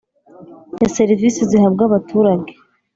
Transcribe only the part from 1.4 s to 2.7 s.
zihabwa abaturage